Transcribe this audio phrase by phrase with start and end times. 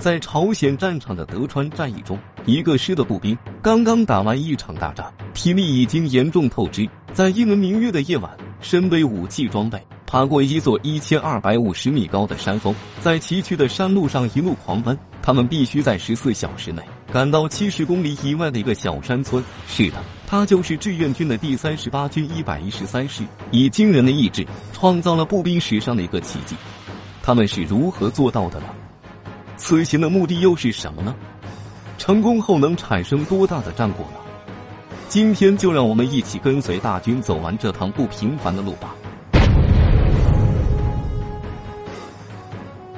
[0.00, 14.98] 在朝鲜战场的德川战役中，一个师的步兵刚刚打完一场大战，体力已经严重透支，在一轮明月的夜晚，身背武器装备，爬过一座一千二百五十米高的山峰，在崎岖的山路上一路狂奔。
[15.20, 16.82] 他们必须在十四小时内
[17.12, 19.44] 赶到七十公里以外的一个小山村。
[19.68, 26.56] 是的，他就是志愿军的第三十八军一百一十三师，以惊人的意志创造了步兵史上的一个奇迹。
[27.22, 28.66] 他们是如何做到的呢？
[29.60, 31.14] 此行的目的又是什么呢？
[31.98, 34.16] 成功后能产生多大的战果呢？
[35.06, 38.96] 今天就让我们一起跟随大军走完这趟不平凡的路吧。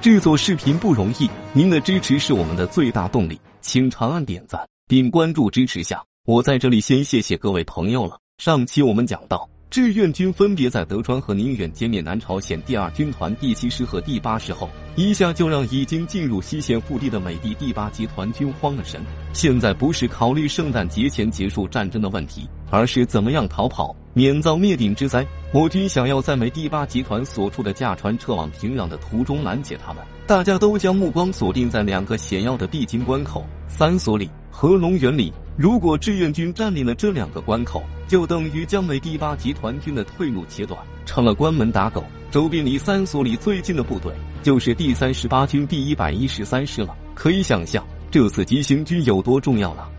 [0.00, 6.00] 制作视频不容易，您的支持是我们的最大动力，请长按点赞并关注支持下。
[6.26, 8.20] 我在这里先谢谢各位朋友了。
[8.38, 19.00] 上期我们讲到，志愿军分别在德川和宁远歼灭南朝鲜第二军团第七师和第八师后，一下就让已经进入西线腹地的美帝第八集团军慌了神。
[19.32, 23.96] 现在不是考虑圣诞节前结束战争的问题，而是怎么样逃跑。
[24.12, 30.04] 免遭灭顶之灾，我军想要在美第八集团所处的驾船撤往平壤的途中拦截他们。
[30.26, 35.32] 大家都将目光锁定在两个险要的必经关口——三所里和龙原理。
[35.56, 42.04] 如果志愿军占领了这两个关口，就等于将美第八集团军的退路切断，成了关门打狗。
[42.30, 46.96] 周边离三所里最近的部队就是第三十八军第一百一十三师了。
[47.14, 49.90] 可以想象，这次急行军有多重要了。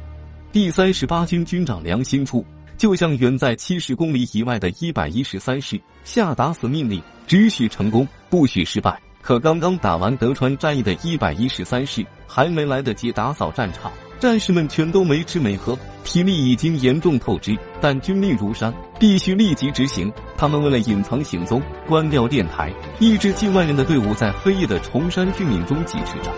[0.52, 2.46] 第三十八军军长梁兴初。
[2.76, 9.00] 就向远在七十公里以外的一百一十三师下达死命令，只许成功，不许失败。
[9.22, 13.90] 可刚刚打完德川战役的一百一十三师还没来得及打扫战场，
[14.24, 17.60] 战士们全都没吃没喝，体力已经严重透支。
[17.82, 20.10] 但军令如山，必须立即执行。
[20.38, 26.32] 他们为了隐藏行踪，关掉电台，一支近万人的队伍在黑夜的崇山峻岭中疾驰着，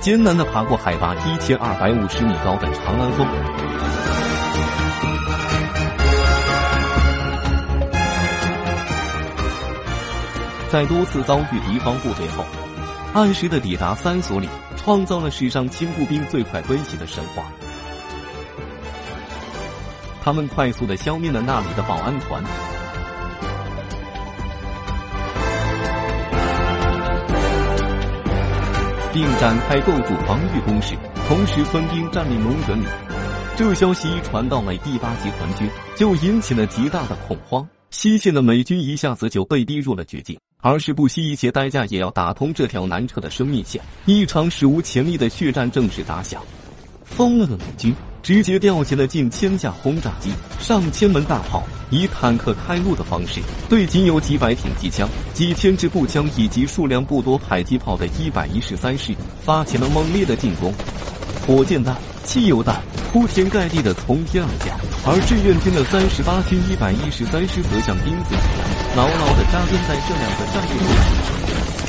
[0.00, 3.26] 艰难的爬过海拔一千二百五十米高的长安峰。
[10.68, 12.44] 在多次遭遇敌方部队后，
[13.14, 17.44] 按时的抵达三所里，创造了史上轻步兵最快奔袭的神话。
[20.20, 22.42] 他们快速的消灭了那里的保安团，
[29.12, 30.96] 并展开构筑防御工事，
[31.28, 32.86] 同时分兵占领龙源里。
[33.54, 37.64] 这消息一传到美第八集团军，就引起了极大的恐慌。
[37.90, 40.36] 西线的美军一下子就被逼入了绝境。
[40.66, 46.40] 而是不惜一切代价也要打通这条难撤的生命线，一场史无前例的血战正式打响。
[47.04, 60.72] 疯了的美军直接调集了近千架轰炸机、上千门大炮，以坦克开路的方式，对仅有几百挺机枪、几千支步枪以及数量不多迫击炮的一百一十三师发起了猛烈的进攻。
[61.46, 61.94] 火箭弹、
[62.24, 62.82] 汽油弹
[63.12, 64.74] 铺天盖地的从天而降，
[65.06, 68.64] 而志愿军的三十八军一百一十三师则像钉子一样，
[68.96, 71.83] 牢牢的扎根在这两个战略位置。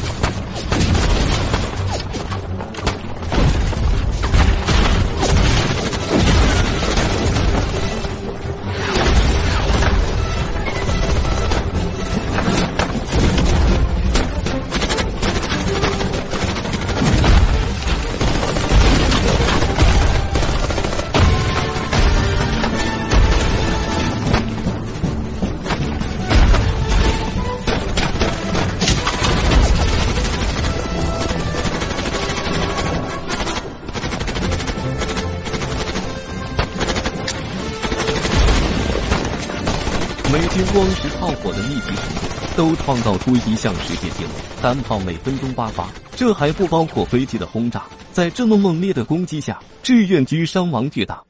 [40.35, 44.29] 美军光是炮火的密集程度，都创造出一项世界纪录：
[44.61, 45.87] 单炮每分钟八发。
[46.13, 47.83] 这还不包括飞机的轰炸。
[48.11, 51.23] 在这么猛烈的攻击下，志愿军伤亡巨大。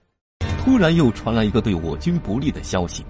[0.57, 3.05] 突然又传来一个对我军不利的消息：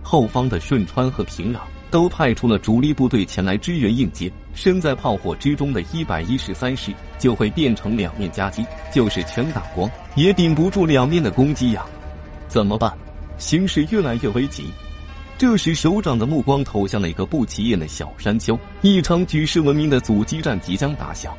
[0.00, 1.58] 后方的顺川和平壤
[1.90, 4.30] 都派出了主力部队前来支援应接。
[4.54, 8.64] 身在炮火之中的一百一十三师就会变成两面夹击，
[8.94, 11.84] 就是全打光也顶不住两面的攻击呀！
[12.46, 12.96] 怎么办？
[13.38, 14.66] 形势越来越危急。
[15.38, 21.36] 这时，首长的目光投向了一个不起眼的小山丘，一场举世闻名的阻击战即将打响。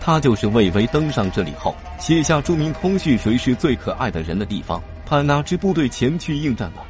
[0.00, 6.80] 他就是魏巍登上这里后写下著名通讯“谁是最可爱的人”的地方，派哪支部队前去应战呢？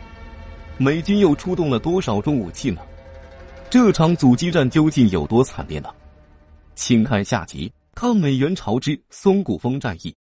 [0.79, 2.81] 美军又出动了多少种武器呢？
[3.69, 5.89] 这场阻击战究竟有多惨烈呢？
[6.77, 10.15] 请看下集：抗美援朝之松骨峰战役。